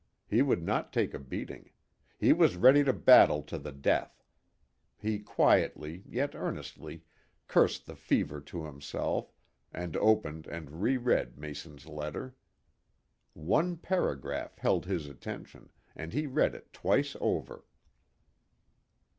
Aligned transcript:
He 0.27 0.41
would 0.41 0.63
not 0.63 0.91
take 0.91 1.13
a 1.13 1.19
beating. 1.19 1.69
He 2.17 2.33
was 2.33 2.55
ready 2.55 2.83
to 2.85 2.91
battle 2.91 3.43
to 3.43 3.59
the 3.59 3.71
death. 3.71 4.25
He 4.97 5.19
quietly, 5.19 6.01
yet 6.09 6.33
earnestly, 6.33 7.03
cursed 7.47 7.85
the 7.85 7.95
fever 7.95 8.41
to 8.41 8.65
himself, 8.65 9.31
and 9.71 9.95
opened 9.95 10.47
and 10.47 10.81
reread 10.81 11.37
Mason's 11.37 11.85
letter. 11.85 12.33
One 13.35 13.77
paragraph 13.77 14.57
held 14.57 14.87
his 14.87 15.05
attention, 15.05 15.69
and 15.95 16.13
he 16.13 16.25
read 16.25 16.55
it 16.55 16.73
twice 16.73 17.15
over. 17.21 17.63